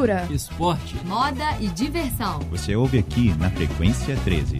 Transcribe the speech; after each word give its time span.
cultura, 0.00 0.26
esporte, 0.30 0.96
moda 1.04 1.44
e 1.60 1.68
diversão. 1.68 2.38
Você 2.50 2.74
ouve 2.74 2.98
aqui 2.98 3.34
na 3.36 3.50
Frequência 3.50 4.16
13. 4.24 4.58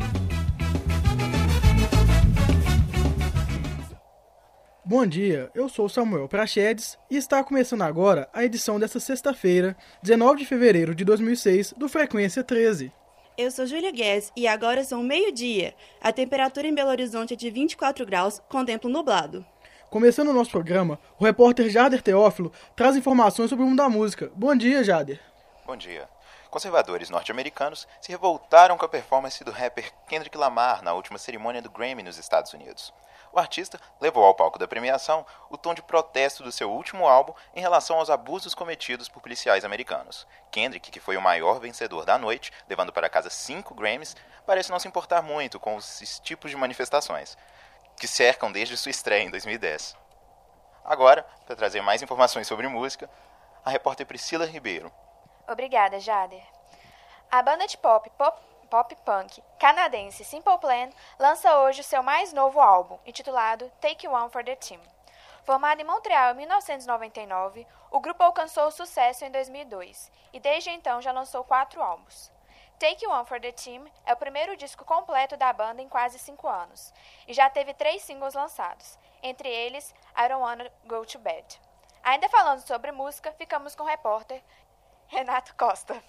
Bom 4.84 5.06
dia, 5.06 5.50
eu 5.54 5.66
sou 5.66 5.88
Samuel 5.88 6.28
Prachedes 6.28 6.98
e 7.10 7.16
está 7.16 7.42
começando 7.42 7.80
agora 7.80 8.28
a 8.34 8.44
edição 8.44 8.78
desta 8.78 9.00
sexta-feira, 9.00 9.74
19 10.02 10.40
de 10.40 10.44
fevereiro 10.44 10.94
de 10.94 11.06
2006, 11.06 11.72
do 11.74 11.88
Frequência 11.88 12.44
13. 12.44 12.92
Eu 13.38 13.50
sou 13.50 13.64
Júlia 13.64 13.92
Guedes 13.92 14.30
e 14.36 14.46
agora 14.46 14.84
são 14.84 15.02
meio-dia. 15.02 15.72
A 16.02 16.12
temperatura 16.12 16.66
em 16.66 16.74
Belo 16.74 16.90
Horizonte 16.90 17.32
é 17.32 17.36
de 17.36 17.48
24 17.48 18.04
graus, 18.04 18.42
com 18.46 18.62
tempo 18.62 18.90
nublado. 18.90 19.46
Começando 19.88 20.28
o 20.28 20.34
nosso 20.34 20.50
programa, 20.50 21.00
o 21.18 21.24
repórter 21.24 21.70
Jader 21.70 22.02
Teófilo 22.02 22.52
traz 22.76 22.94
informações 22.94 23.48
sobre 23.48 23.64
o 23.64 23.68
mundo 23.68 23.78
da 23.78 23.88
música. 23.88 24.30
Bom 24.36 24.54
dia, 24.54 24.84
Jader. 24.84 25.30
Bom 25.66 25.76
dia. 25.76 26.08
Conservadores 26.50 27.10
norte-americanos 27.10 27.86
se 28.00 28.10
revoltaram 28.10 28.76
com 28.76 28.84
a 28.84 28.88
performance 28.88 29.44
do 29.44 29.52
rapper 29.52 29.92
Kendrick 30.08 30.36
Lamar 30.36 30.82
na 30.82 30.94
última 30.94 31.18
cerimônia 31.18 31.62
do 31.62 31.70
Grammy 31.70 32.02
nos 32.02 32.18
Estados 32.18 32.52
Unidos. 32.54 32.92
O 33.32 33.38
artista 33.38 33.78
levou 34.00 34.24
ao 34.24 34.34
palco 34.34 34.58
da 34.58 34.66
premiação 34.66 35.24
o 35.48 35.56
tom 35.56 35.72
de 35.72 35.82
protesto 35.82 36.42
do 36.42 36.50
seu 36.50 36.70
último 36.72 37.06
álbum 37.06 37.32
em 37.54 37.60
relação 37.60 37.98
aos 37.98 38.10
abusos 38.10 38.54
cometidos 38.54 39.08
por 39.08 39.22
policiais 39.22 39.64
americanos. 39.64 40.26
Kendrick, 40.50 40.90
que 40.90 40.98
foi 40.98 41.16
o 41.16 41.22
maior 41.22 41.60
vencedor 41.60 42.04
da 42.04 42.18
noite, 42.18 42.52
levando 42.68 42.92
para 42.92 43.10
casa 43.10 43.30
cinco 43.30 43.74
Grammys, 43.74 44.16
parece 44.44 44.70
não 44.70 44.80
se 44.80 44.88
importar 44.88 45.22
muito 45.22 45.60
com 45.60 45.78
esses 45.78 46.18
tipos 46.18 46.50
de 46.50 46.56
manifestações, 46.56 47.36
que 47.96 48.08
cercam 48.08 48.50
desde 48.50 48.76
sua 48.76 48.90
estreia 48.90 49.22
em 49.22 49.30
2010. 49.30 49.94
Agora, 50.84 51.22
para 51.46 51.54
trazer 51.54 51.82
mais 51.82 52.02
informações 52.02 52.48
sobre 52.48 52.66
música, 52.66 53.08
a 53.64 53.70
repórter 53.70 54.06
Priscila 54.06 54.46
Ribeiro. 54.46 54.90
Obrigada, 55.50 55.98
Jader. 55.98 56.46
A 57.28 57.42
banda 57.42 57.66
de 57.66 57.76
pop, 57.76 58.08
pop 58.10 58.40
pop 58.70 58.94
punk 59.04 59.42
canadense 59.58 60.24
Simple 60.24 60.58
Plan 60.58 60.90
lança 61.18 61.58
hoje 61.58 61.80
o 61.80 61.84
seu 61.84 62.04
mais 62.04 62.32
novo 62.32 62.60
álbum, 62.60 62.96
intitulado 63.04 63.68
Take 63.80 64.06
One 64.06 64.30
for 64.30 64.44
the 64.44 64.54
Team. 64.54 64.80
Formado 65.42 65.80
em 65.80 65.84
Montreal 65.84 66.34
em 66.34 66.36
1999, 66.36 67.66
o 67.90 67.98
grupo 67.98 68.22
alcançou 68.22 68.70
sucesso 68.70 69.24
em 69.24 69.30
2002 69.32 70.12
e 70.32 70.38
desde 70.38 70.70
então 70.70 71.02
já 71.02 71.10
lançou 71.10 71.42
quatro 71.42 71.82
álbuns. 71.82 72.30
Take 72.78 73.04
One 73.04 73.26
for 73.26 73.40
the 73.40 73.50
Team 73.50 73.90
é 74.06 74.12
o 74.12 74.16
primeiro 74.16 74.56
disco 74.56 74.84
completo 74.84 75.36
da 75.36 75.52
banda 75.52 75.82
em 75.82 75.88
quase 75.88 76.16
cinco 76.16 76.46
anos 76.46 76.94
e 77.26 77.34
já 77.34 77.50
teve 77.50 77.74
três 77.74 78.02
singles 78.02 78.34
lançados, 78.34 78.96
entre 79.20 79.48
eles 79.48 79.92
I 80.16 80.28
Don't 80.28 80.42
Wanna 80.42 80.70
Go 80.84 81.04
to 81.04 81.18
Bed. 81.18 81.60
Ainda 82.04 82.28
falando 82.28 82.60
sobre 82.60 82.92
música, 82.92 83.32
ficamos 83.32 83.74
com 83.74 83.82
o 83.82 83.86
repórter 83.86 84.40
Renato 85.12 85.52
Costa. 85.56 86.00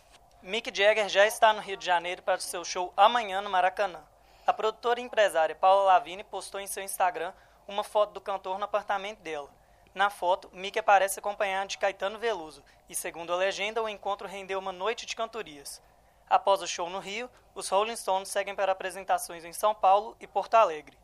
Mick 0.43 0.71
Jagger 0.71 1.09
já 1.09 1.25
está 1.25 1.51
no 1.51 1.59
Rio 1.59 1.75
de 1.75 1.83
Janeiro 1.83 2.21
para 2.21 2.37
o 2.37 2.41
seu 2.41 2.63
show 2.63 2.93
amanhã 2.95 3.41
no 3.41 3.49
Maracanã. 3.49 3.99
A 4.45 4.53
produtora 4.53 4.99
e 4.99 5.03
empresária 5.03 5.55
Paula 5.55 5.85
Lavigne 5.85 6.23
postou 6.23 6.61
em 6.61 6.67
seu 6.67 6.83
Instagram 6.83 7.33
uma 7.67 7.83
foto 7.83 8.13
do 8.13 8.21
cantor 8.21 8.59
no 8.59 8.65
apartamento 8.65 9.17
dela. 9.17 9.49
Na 9.95 10.11
foto, 10.11 10.51
Mick 10.53 10.77
aparece 10.77 11.17
acompanhado 11.17 11.69
de 11.69 11.79
Caetano 11.79 12.19
Veloso 12.19 12.63
e, 12.87 12.93
segundo 12.93 13.33
a 13.33 13.37
legenda, 13.37 13.81
o 13.81 13.89
encontro 13.89 14.27
rendeu 14.27 14.59
uma 14.59 14.71
noite 14.71 15.07
de 15.07 15.15
cantorias. 15.15 15.81
Após 16.29 16.61
o 16.61 16.67
show 16.67 16.87
no 16.87 16.99
Rio, 16.99 17.27
os 17.55 17.69
Rolling 17.69 17.95
Stones 17.95 18.29
seguem 18.29 18.53
para 18.53 18.71
apresentações 18.71 19.43
em 19.43 19.51
São 19.51 19.73
Paulo 19.73 20.15
e 20.19 20.27
Porto 20.27 20.53
Alegre. 20.53 20.95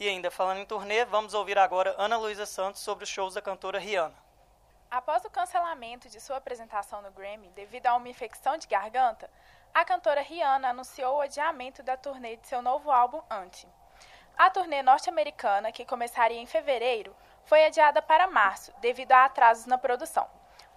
E 0.00 0.08
ainda 0.08 0.30
falando 0.30 0.60
em 0.60 0.64
turnê, 0.64 1.04
vamos 1.04 1.34
ouvir 1.34 1.58
agora 1.58 1.94
Ana 1.98 2.16
Luísa 2.16 2.46
Santos 2.46 2.80
sobre 2.80 3.04
os 3.04 3.10
shows 3.10 3.34
da 3.34 3.42
cantora 3.42 3.78
Rihanna. 3.78 4.25
Após 4.96 5.22
o 5.26 5.30
cancelamento 5.30 6.08
de 6.08 6.18
sua 6.18 6.38
apresentação 6.38 7.02
no 7.02 7.10
Grammy 7.10 7.50
devido 7.50 7.86
a 7.86 7.96
uma 7.96 8.08
infecção 8.08 8.56
de 8.56 8.66
garganta, 8.66 9.28
a 9.74 9.84
cantora 9.84 10.22
Rihanna 10.22 10.70
anunciou 10.70 11.18
o 11.18 11.20
adiamento 11.20 11.82
da 11.82 11.98
turnê 11.98 12.36
de 12.36 12.46
seu 12.46 12.62
novo 12.62 12.90
álbum 12.90 13.20
Anti. 13.30 13.68
A 14.38 14.48
turnê 14.48 14.82
norte-americana, 14.82 15.70
que 15.70 15.84
começaria 15.84 16.40
em 16.40 16.46
fevereiro, 16.46 17.14
foi 17.44 17.66
adiada 17.66 18.00
para 18.00 18.26
março 18.26 18.72
devido 18.80 19.12
a 19.12 19.26
atrasos 19.26 19.66
na 19.66 19.76
produção. 19.76 20.26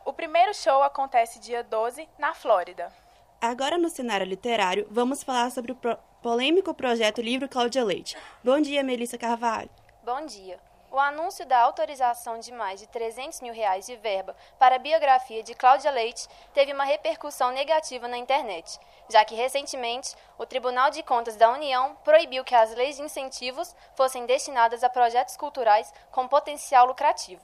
O 0.03 0.11
primeiro 0.11 0.53
show 0.53 0.83
acontece 0.83 1.39
dia 1.39 1.63
12, 1.63 2.09
na 2.17 2.33
Flórida. 2.33 2.91
Agora 3.39 3.77
no 3.77 3.87
cenário 3.87 4.25
literário, 4.25 4.85
vamos 4.91 5.23
falar 5.23 5.49
sobre 5.49 5.71
o 5.71 5.75
pro 5.75 5.97
polêmico 6.21 6.73
projeto 6.73 7.21
Livro 7.21 7.47
Cláudia 7.47 7.85
Leite. 7.85 8.17
Bom 8.43 8.59
dia, 8.59 8.83
Melissa 8.83 9.17
Carvalho. 9.17 9.69
Bom 10.03 10.25
dia. 10.25 10.59
O 10.91 10.97
anúncio 10.97 11.45
da 11.45 11.59
autorização 11.59 12.39
de 12.39 12.51
mais 12.51 12.79
de 12.79 12.87
300 12.87 13.41
mil 13.41 13.53
reais 13.53 13.85
de 13.85 13.95
verba 13.95 14.35
para 14.57 14.75
a 14.75 14.79
biografia 14.79 15.43
de 15.43 15.53
Cláudia 15.53 15.91
Leite 15.91 16.27
teve 16.51 16.73
uma 16.73 16.83
repercussão 16.83 17.51
negativa 17.51 18.07
na 18.07 18.17
internet, 18.17 18.79
já 19.07 19.23
que 19.23 19.35
recentemente 19.35 20.15
o 20.35 20.47
Tribunal 20.47 20.89
de 20.89 21.03
Contas 21.03 21.35
da 21.35 21.51
União 21.51 21.95
proibiu 22.03 22.43
que 22.43 22.55
as 22.55 22.73
leis 22.73 22.95
de 22.95 23.03
incentivos 23.03 23.75
fossem 23.95 24.25
destinadas 24.25 24.83
a 24.83 24.89
projetos 24.89 25.37
culturais 25.37 25.93
com 26.09 26.27
potencial 26.27 26.87
lucrativo. 26.87 27.43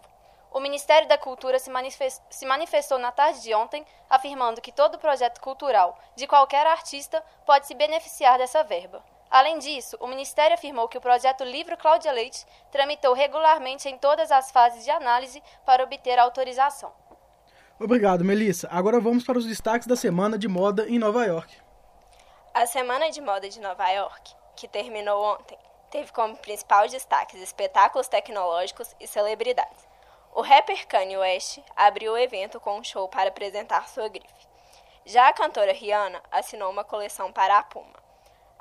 O 0.52 0.60
Ministério 0.60 1.08
da 1.08 1.18
Cultura 1.18 1.60
se, 1.60 1.70
se 2.32 2.46
manifestou 2.48 2.98
na 2.98 3.12
tarde 3.12 3.42
de 3.42 3.54
ontem, 3.54 3.86
afirmando 4.10 4.60
que 4.60 4.72
todo 4.72 4.98
projeto 4.98 5.40
cultural 5.40 5.96
de 6.16 6.26
qualquer 6.26 6.66
artista 6.66 7.24
pode 7.46 7.68
se 7.68 7.76
beneficiar 7.76 8.40
dessa 8.40 8.64
verba. 8.64 9.04
Além 9.30 9.60
disso, 9.60 9.98
o 10.00 10.08
Ministério 10.08 10.54
afirmou 10.54 10.88
que 10.88 10.98
o 10.98 11.02
projeto 11.02 11.44
Livro 11.44 11.78
Cláudia 11.78 12.12
Leite 12.12 12.46
tramitou 12.72 13.14
regularmente 13.14 13.90
em 13.90 13.98
todas 13.98 14.32
as 14.32 14.52
fases 14.52 14.84
de 14.84 14.92
análise 14.92 15.42
para 15.66 15.84
obter 15.84 16.18
autorização. 16.20 16.94
Obrigado, 17.80 18.24
Melissa. 18.24 18.70
Agora 18.72 19.00
vamos 19.00 19.26
para 19.26 19.38
os 19.38 19.46
destaques 19.46 19.88
da 19.88 19.96
semana 19.96 20.38
de 20.38 20.48
moda 20.48 20.88
em 20.88 20.98
Nova 20.98 21.26
York. 21.26 21.58
A 22.54 22.66
Semana 22.66 23.12
de 23.12 23.20
Moda 23.20 23.50
de 23.50 23.60
Nova 23.60 23.90
York, 23.90 24.34
que 24.56 24.66
terminou 24.66 25.22
ontem, 25.22 25.58
teve 25.92 26.14
como 26.14 26.38
principal 26.38 26.88
destaques 26.88 27.42
espetáculos 27.42 28.08
tecnológicos 28.08 28.96
e 28.98 29.06
celebridades. 29.06 29.86
O 30.34 30.42
rapper 30.42 30.88
Kanye 30.88 31.18
West 31.18 31.60
abriu 31.76 32.14
o 32.14 32.18
evento 32.18 32.60
com 32.60 32.80
um 32.80 32.84
show 32.84 33.10
para 33.10 33.28
apresentar 33.28 33.90
sua 33.90 34.08
grife. 34.08 34.48
Já 35.06 35.28
a 35.28 35.34
cantora 35.34 35.74
Rihanna 35.74 36.22
assinou 36.32 36.72
uma 36.72 36.84
coleção 36.86 37.32
para 37.32 37.58
a 37.58 37.64
Puma. 37.64 38.05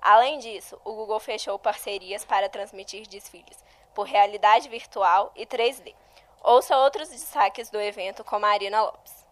Além 0.04 0.38
disso, 0.38 0.78
o 0.84 0.92
Google 0.92 1.19
fechou 1.19 1.59
parcerias 1.59 2.26
para 2.26 2.50
transmitir 2.50 3.09
desfiles 3.09 3.65
por 3.94 4.06
realidade 4.06 4.69
virtual 4.69 5.32
e 5.34 5.47
3D. 5.47 5.94
Ouça 6.42 6.76
outros 6.76 7.09
destaques 7.09 7.70
do 7.70 7.81
evento 7.81 8.22
com 8.22 8.38
Marina 8.38 8.82
Lopes. 8.82 9.25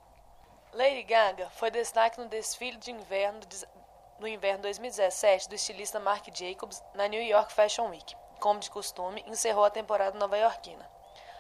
Lady 0.73 1.03
Gaga 1.03 1.51
foi 1.51 1.71
destaque 1.71 2.19
no 2.19 2.27
desfile 2.27 2.79
de 2.79 2.91
inverno 2.91 3.41
no 4.19 4.27
inverno 4.27 4.63
2017 4.63 5.47
do 5.47 5.57
estilista 5.57 6.01
Marc 6.01 6.31
Jacobs 6.33 6.83
na 6.95 7.07
New 7.07 7.23
York 7.23 7.53
Fashion 7.53 7.91
Week. 7.91 8.17
Como 8.41 8.59
de 8.59 8.71
costume, 8.71 9.23
encerrou 9.27 9.65
a 9.65 9.71
temporada 9.71 10.19
nova-iorquina. 10.19 10.89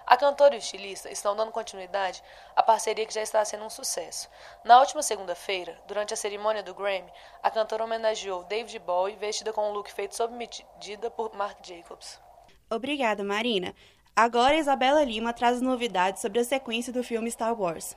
A 0.06 0.16
cantora 0.16 0.54
e 0.54 0.58
o 0.58 0.60
estilista 0.60 1.10
estão 1.10 1.34
dando 1.36 1.52
continuidade 1.52 2.22
à 2.54 2.62
parceria 2.62 3.06
que 3.06 3.14
já 3.14 3.22
está 3.22 3.44
sendo 3.44 3.64
um 3.64 3.70
sucesso. 3.70 4.28
Na 4.64 4.80
última 4.80 5.02
segunda-feira, 5.02 5.78
durante 5.86 6.12
a 6.12 6.16
cerimônia 6.16 6.62
do 6.62 6.74
Grammy, 6.74 7.12
a 7.42 7.50
cantora 7.50 7.84
homenageou 7.84 8.44
David 8.44 8.78
Bowie 8.80 9.16
vestida 9.16 9.52
com 9.52 9.68
um 9.68 9.72
look 9.72 9.92
feito 9.92 10.16
sob 10.16 10.34
medida 10.34 11.10
por 11.10 11.34
Marc 11.34 11.66
Jacobs. 11.66 12.20
Obrigada, 12.70 13.22
Marina. 13.22 13.74
Agora 14.14 14.56
Isabela 14.56 15.04
Lima 15.04 15.32
traz 15.32 15.60
novidades 15.60 16.20
sobre 16.20 16.40
a 16.40 16.44
sequência 16.44 16.92
do 16.92 17.02
filme 17.02 17.30
Star 17.30 17.58
Wars. 17.58 17.96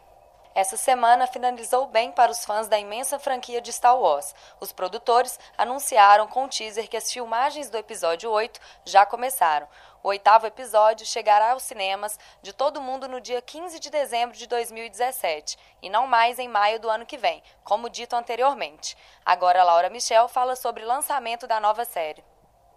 Essa 0.55 0.77
semana 0.77 1.27
finalizou 1.27 1.85
bem 1.85 2.13
para 2.13 2.31
os 2.31 2.45
fãs 2.45 2.69
da 2.69 2.79
imensa 2.79 3.19
franquia 3.19 3.59
de 3.59 3.73
Star 3.73 3.99
Wars. 3.99 4.33
Os 4.57 4.71
produtores 4.71 5.37
anunciaram 5.57 6.29
com 6.29 6.45
um 6.45 6.47
teaser 6.47 6.87
que 6.87 6.95
as 6.95 7.11
filmagens 7.11 7.69
do 7.69 7.77
episódio 7.77 8.31
8 8.31 8.57
já 8.85 9.05
começaram. 9.05 9.67
O 10.01 10.07
oitavo 10.07 10.47
episódio 10.47 11.05
chegará 11.05 11.51
aos 11.51 11.63
cinemas 11.63 12.17
de 12.41 12.53
todo 12.53 12.79
mundo 12.79 13.05
no 13.05 13.19
dia 13.19 13.41
15 13.41 13.81
de 13.81 13.89
dezembro 13.89 14.37
de 14.37 14.47
2017 14.47 15.57
e 15.81 15.89
não 15.89 16.07
mais 16.07 16.39
em 16.39 16.47
maio 16.47 16.79
do 16.79 16.89
ano 16.89 17.05
que 17.05 17.17
vem, 17.17 17.43
como 17.61 17.89
dito 17.89 18.15
anteriormente. 18.15 18.95
Agora 19.25 19.61
Laura 19.61 19.89
Michel 19.89 20.29
fala 20.29 20.55
sobre 20.55 20.85
o 20.85 20.87
lançamento 20.87 21.45
da 21.45 21.59
nova 21.59 21.83
série. 21.83 22.23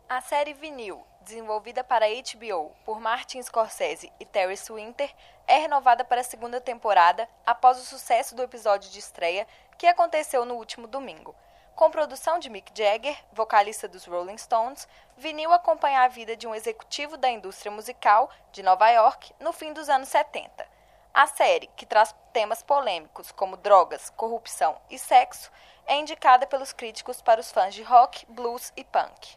A 0.08 0.20
série 0.20 0.52
Vinil, 0.52 1.06
desenvolvida 1.28 1.84
para 1.84 2.06
HBO 2.08 2.74
por 2.86 2.98
Martin 2.98 3.42
Scorsese 3.42 4.10
e 4.18 4.24
Terry 4.24 4.56
Swinter, 4.56 5.14
é 5.46 5.58
renovada 5.58 6.02
para 6.02 6.22
a 6.22 6.24
segunda 6.24 6.58
temporada 6.58 7.28
após 7.44 7.78
o 7.78 7.84
sucesso 7.84 8.34
do 8.34 8.42
episódio 8.42 8.90
de 8.90 8.98
estreia 8.98 9.46
que 9.76 9.86
aconteceu 9.86 10.46
no 10.46 10.54
último 10.54 10.86
domingo. 10.86 11.34
Com 11.76 11.90
produção 11.90 12.38
de 12.38 12.48
Mick 12.48 12.72
Jagger, 12.74 13.16
vocalista 13.32 13.86
dos 13.86 14.06
Rolling 14.06 14.38
Stones, 14.38 14.88
Vinil 15.18 15.52
acompanha 15.52 16.00
a 16.00 16.08
vida 16.08 16.34
de 16.34 16.46
um 16.46 16.54
executivo 16.54 17.18
da 17.18 17.30
indústria 17.30 17.70
musical 17.70 18.30
de 18.50 18.62
Nova 18.62 18.88
York 18.88 19.32
no 19.38 19.52
fim 19.52 19.72
dos 19.74 19.88
anos 19.90 20.08
70. 20.08 20.66
A 21.12 21.26
série, 21.26 21.68
que 21.76 21.84
traz 21.84 22.14
temas 22.32 22.62
polêmicos 22.62 23.30
como 23.32 23.56
drogas, 23.56 24.10
corrupção 24.10 24.80
e 24.88 24.98
sexo, 24.98 25.52
é 25.86 25.94
indicada 25.96 26.46
pelos 26.46 26.72
críticos 26.72 27.20
para 27.20 27.40
os 27.40 27.52
fãs 27.52 27.74
de 27.74 27.82
rock, 27.82 28.24
blues 28.26 28.72
e 28.76 28.82
punk. 28.82 29.36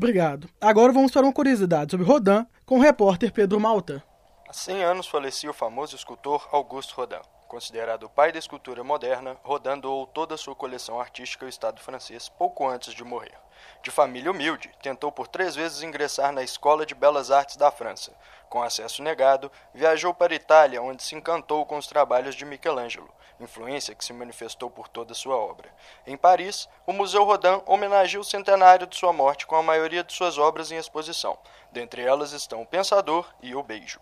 Obrigado. 0.00 0.48
Agora 0.58 0.94
vamos 0.94 1.12
para 1.12 1.26
uma 1.26 1.32
curiosidade 1.32 1.90
sobre 1.90 2.06
Rodin 2.06 2.46
com 2.64 2.78
o 2.78 2.80
repórter 2.80 3.30
Pedro 3.30 3.60
Malta. 3.60 4.02
Há 4.48 4.52
100 4.54 4.82
anos 4.82 5.06
falecia 5.06 5.50
o 5.50 5.52
famoso 5.52 5.94
escultor 5.94 6.48
Auguste 6.52 6.94
Rodin. 6.94 7.20
Considerado 7.46 8.04
o 8.04 8.08
pai 8.08 8.32
da 8.32 8.38
escultura 8.38 8.82
moderna, 8.82 9.36
Rodin 9.42 9.78
doou 9.78 10.06
toda 10.06 10.36
a 10.36 10.38
sua 10.38 10.54
coleção 10.54 10.98
artística 10.98 11.44
ao 11.44 11.50
Estado 11.50 11.82
francês 11.82 12.30
pouco 12.30 12.66
antes 12.66 12.94
de 12.94 13.04
morrer. 13.04 13.34
De 13.82 13.90
família 13.90 14.30
humilde, 14.30 14.70
tentou 14.82 15.10
por 15.10 15.26
três 15.26 15.54
vezes 15.54 15.82
ingressar 15.82 16.32
na 16.32 16.42
Escola 16.42 16.84
de 16.84 16.94
Belas 16.94 17.30
Artes 17.30 17.56
da 17.56 17.70
França. 17.70 18.12
Com 18.48 18.62
acesso 18.62 19.02
negado, 19.02 19.50
viajou 19.72 20.12
para 20.12 20.32
a 20.32 20.36
Itália, 20.36 20.82
onde 20.82 21.02
se 21.02 21.14
encantou 21.14 21.64
com 21.64 21.78
os 21.78 21.86
trabalhos 21.86 22.34
de 22.34 22.44
Michelangelo, 22.44 23.08
influência 23.38 23.94
que 23.94 24.04
se 24.04 24.12
manifestou 24.12 24.68
por 24.68 24.88
toda 24.88 25.14
sua 25.14 25.36
obra. 25.36 25.72
Em 26.06 26.16
Paris, 26.16 26.68
o 26.86 26.92
Museu 26.92 27.24
Rodin 27.24 27.62
homenageia 27.64 28.20
o 28.20 28.24
centenário 28.24 28.86
de 28.86 28.96
sua 28.96 29.12
morte 29.12 29.46
com 29.46 29.56
a 29.56 29.62
maioria 29.62 30.02
de 30.02 30.12
suas 30.12 30.36
obras 30.36 30.72
em 30.72 30.76
exposição. 30.76 31.38
Dentre 31.70 32.02
elas 32.02 32.32
estão 32.32 32.62
O 32.62 32.66
Pensador 32.66 33.32
e 33.40 33.54
O 33.54 33.62
Beijo. 33.62 34.00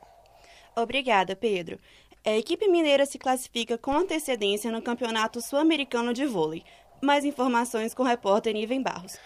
Obrigada, 0.75 1.37
Pedro. 1.37 1.79
A 2.25 2.31
equipe 2.33 2.69
mineira 2.69 3.07
se 3.07 3.19
classifica 3.19 3.79
com 3.79 3.93
antecedência 3.93 4.73
no 4.73 4.83
Campeonato 4.83 5.41
Sul-Americano 5.41 6.13
de 6.13 6.27
Vôlei. 6.27 6.65
Mais 7.01 7.25
informações 7.25 7.95
com 7.95 8.03
o 8.03 8.07
repórter 8.07 8.53
Niven 8.53 8.83
Barros. 8.83 9.19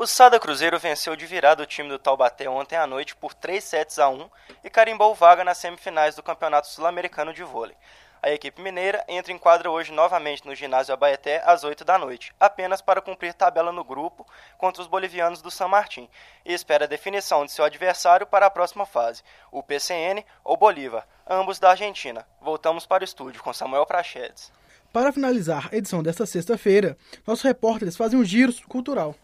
O 0.00 0.06
Sada 0.06 0.40
Cruzeiro 0.40 0.78
venceu 0.78 1.14
de 1.14 1.26
virada 1.26 1.62
o 1.62 1.66
time 1.66 1.90
do 1.90 1.98
Taubaté 1.98 2.48
ontem 2.48 2.74
à 2.74 2.86
noite 2.86 3.14
por 3.14 3.34
3 3.34 3.62
sets 3.62 3.98
a 3.98 4.08
1 4.08 4.30
e 4.64 4.70
carimbou 4.70 5.14
vaga 5.14 5.44
nas 5.44 5.58
semifinais 5.58 6.16
do 6.16 6.22
Campeonato 6.22 6.68
Sul-Americano 6.68 7.34
de 7.34 7.44
Vôlei. 7.44 7.76
A 8.22 8.30
equipe 8.30 8.62
mineira 8.62 9.04
entra 9.06 9.30
em 9.30 9.36
quadra 9.36 9.70
hoje 9.70 9.92
novamente 9.92 10.46
no 10.46 10.54
ginásio 10.54 10.94
Abaeté 10.94 11.42
às 11.44 11.64
8 11.64 11.84
da 11.84 11.98
noite, 11.98 12.32
apenas 12.40 12.80
para 12.80 13.02
cumprir 13.02 13.34
tabela 13.34 13.70
no 13.72 13.84
grupo 13.84 14.26
contra 14.56 14.80
os 14.80 14.88
bolivianos 14.88 15.42
do 15.42 15.50
San 15.50 15.68
Martín, 15.68 16.08
e 16.46 16.54
espera 16.54 16.86
a 16.86 16.88
definição 16.88 17.44
de 17.44 17.52
seu 17.52 17.66
adversário 17.66 18.26
para 18.26 18.46
a 18.46 18.50
próxima 18.50 18.86
fase, 18.86 19.22
o 19.52 19.62
PCN 19.62 20.24
ou 20.42 20.56
Bolívar, 20.56 21.06
ambos 21.28 21.58
da 21.58 21.72
Argentina. 21.72 22.26
Voltamos 22.40 22.86
para 22.86 23.02
o 23.02 23.04
estúdio 23.04 23.42
com 23.42 23.52
Samuel 23.52 23.84
Prachedes. 23.84 24.50
Para 24.94 25.12
finalizar 25.12 25.68
a 25.70 25.76
edição 25.76 26.02
desta 26.02 26.24
sexta-feira, 26.24 26.96
nossos 27.26 27.44
repórteres 27.44 27.98
fazem 27.98 28.18
um 28.18 28.24
giro 28.24 28.54
cultural. 28.66 29.14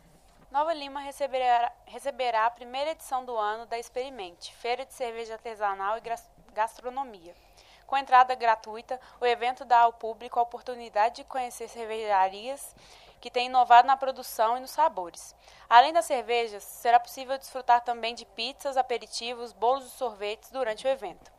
Nova 0.56 0.72
Lima 0.72 1.00
receberá, 1.00 1.70
receberá 1.84 2.46
a 2.46 2.50
primeira 2.50 2.92
edição 2.92 3.26
do 3.26 3.36
ano 3.36 3.66
da 3.66 3.78
Experimente, 3.78 4.54
Feira 4.54 4.86
de 4.86 4.94
Cerveja 4.94 5.34
Artesanal 5.34 5.98
e 5.98 6.02
Gastronomia. 6.54 7.34
Com 7.86 7.94
entrada 7.94 8.34
gratuita, 8.34 8.98
o 9.20 9.26
evento 9.26 9.66
dá 9.66 9.80
ao 9.80 9.92
público 9.92 10.40
a 10.40 10.42
oportunidade 10.42 11.16
de 11.16 11.24
conhecer 11.24 11.68
cervejarias 11.68 12.74
que 13.20 13.30
têm 13.30 13.48
inovado 13.48 13.86
na 13.86 13.98
produção 13.98 14.56
e 14.56 14.60
nos 14.60 14.70
sabores. 14.70 15.36
Além 15.68 15.92
das 15.92 16.06
cervejas, 16.06 16.62
será 16.62 16.98
possível 16.98 17.36
desfrutar 17.36 17.82
também 17.82 18.14
de 18.14 18.24
pizzas, 18.24 18.78
aperitivos, 18.78 19.52
bolos 19.52 19.84
e 19.84 19.90
sorvetes 19.90 20.50
durante 20.50 20.86
o 20.86 20.90
evento. 20.90 21.30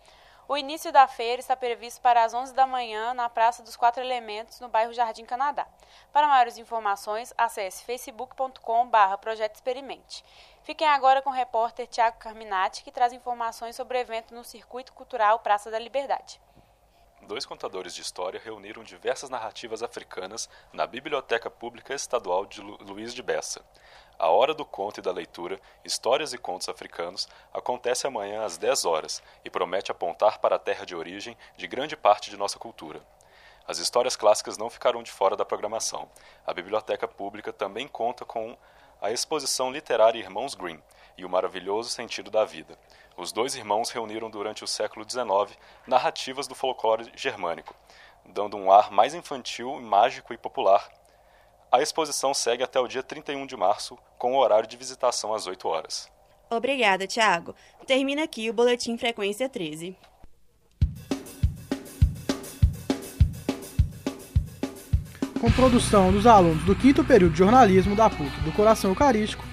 O 0.50 0.56
início 0.56 0.94
da 0.94 1.06
feira 1.10 1.42
está 1.42 1.58
previsto 1.58 2.00
para 2.00 2.24
as 2.24 2.34
11 2.34 2.54
da 2.54 2.66
manhã 2.66 3.14
na 3.14 3.28
Praça 3.28 3.62
dos 3.62 3.76
Quatro 3.76 4.02
Elementos, 4.02 4.62
no 4.62 4.70
bairro 4.70 4.94
Jardim 4.94 5.26
Canadá. 5.26 5.68
Para 6.14 6.26
maiores 6.26 6.58
informações, 6.58 7.34
acesse 7.38 7.84
facebook.com.br 7.84 9.18
Projeto 9.20 9.56
Experimente. 9.56 10.24
Fiquem 10.64 10.88
agora 10.88 11.22
com 11.22 11.32
o 11.32 11.34
repórter 11.34 11.86
Tiago 11.86 12.18
Carminati, 12.18 12.82
que 12.82 12.94
traz 12.94 13.12
informações 13.12 13.76
sobre 13.76 13.98
o 13.98 14.00
evento 14.00 14.34
no 14.34 14.46
Circuito 14.46 14.94
Cultural 14.94 15.40
Praça 15.40 15.70
da 15.70 15.80
Liberdade. 15.80 16.40
Dois 17.24 17.46
contadores 17.46 17.94
de 17.94 18.02
história 18.02 18.40
reuniram 18.44 18.84
diversas 18.84 19.30
narrativas 19.30 19.82
africanas 19.82 20.48
na 20.72 20.86
Biblioteca 20.86 21.50
Pública 21.50 21.94
Estadual 21.94 22.46
de 22.46 22.62
Lu 22.62 22.78
Luiz 22.80 23.14
de 23.14 23.22
Bessa. 23.22 23.66
A 24.18 24.30
Hora 24.30 24.54
do 24.54 24.64
Conto 24.64 25.00
e 25.00 25.04
da 25.04 25.12
Leitura, 25.12 25.60
Histórias 25.84 26.32
e 26.32 26.38
Contos 26.38 26.70
Africanos, 26.70 27.28
acontece 27.54 28.08
amanhã 28.08 28.46
às 28.46 28.58
10 28.58 28.86
horas 28.86 29.22
e 29.44 29.50
promete 29.50 29.92
apontar 29.92 30.40
para 30.40 30.56
a 30.56 30.60
terra 30.60 30.86
de 30.86 30.96
origem 30.96 31.36
de 31.58 31.68
grande 31.68 31.98
parte 31.98 32.30
de 32.30 32.38
nossa 32.38 32.58
cultura. 32.60 33.02
As 33.68 33.80
histórias 33.80 34.16
clássicas 34.16 34.58
não 34.58 34.70
ficarão 34.70 35.04
de 35.04 35.12
fora 35.12 35.36
da 35.36 35.44
programação. 35.44 36.10
A 36.46 36.54
Biblioteca 36.54 37.08
Pública 37.08 37.52
também 37.52 37.88
conta 37.88 38.24
com 38.24 38.58
a 39.02 39.12
exposição 39.12 39.70
literária 39.72 40.20
Irmãos 40.20 40.56
Green 40.56 40.82
e 41.18 41.26
o 41.26 41.30
maravilhoso 41.30 41.90
sentido 41.90 42.30
da 42.30 42.46
vida. 42.46 42.78
Os 43.16 43.32
dois 43.32 43.56
irmãos 43.56 43.90
reuniram 43.90 44.30
durante 44.30 44.64
o 44.64 44.68
século 44.68 45.06
XIX 45.10 45.58
narrativas 45.88 46.48
do 46.48 46.56
folclore 46.56 47.12
germânico, 47.16 47.76
dando 48.26 48.56
um 48.58 48.72
ar 48.72 48.92
mais 48.92 49.14
infantil, 49.14 49.80
mágico 49.82 50.34
e 50.34 50.38
popular 50.38 50.88
a 51.70 51.82
exposição 51.82 52.34
segue 52.34 52.64
até 52.64 52.80
o 52.80 52.88
dia 52.88 53.04
31 53.04 53.46
de 53.46 53.58
março, 53.58 53.98
com 54.18 54.34
o 54.34 54.38
horário 54.38 54.68
de 54.68 54.78
visitação 54.78 55.34
às 55.34 55.48
8 55.48 55.68
horas. 55.68 56.10
Obrigada, 56.50 57.06
Tiago. 57.06 57.54
Termina 57.86 58.24
aqui 58.24 58.50
o 58.50 58.54
Boletim 58.54 58.98
Frequência 58.98 59.50
13. 59.50 59.98
Com 65.42 65.52
produção 65.52 66.12
dos 66.12 66.26
alunos 66.26 66.64
do 66.64 66.74
quinto 66.74 67.04
período 67.04 67.34
de 67.34 67.40
jornalismo 67.40 67.98
da 67.98 68.10
PUC 68.10 68.40
do 68.46 68.54
Coração 68.54 68.92
Eucarístico, 68.92 69.44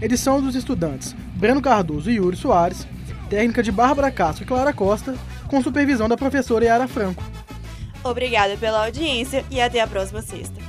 edição 0.00 0.40
dos 0.40 0.54
estudantes 0.54 1.14
Breno 1.34 1.60
Cardoso 1.62 2.10
e 2.10 2.16
Yuri 2.16 2.36
Soares, 2.36 2.86
técnica 3.28 3.62
de 3.62 3.72
Bárbara 3.72 4.10
Castro 4.10 4.44
e 4.44 4.46
Clara 4.46 4.72
Costa, 4.72 5.14
com 5.48 5.62
supervisão 5.62 6.08
da 6.08 6.16
professora 6.16 6.64
Yara 6.64 6.88
Franco. 6.88 7.22
Obrigada 8.02 8.56
pela 8.56 8.84
audiência 8.84 9.44
e 9.50 9.60
até 9.60 9.80
a 9.80 9.86
próxima 9.86 10.22
sexta. 10.22 10.65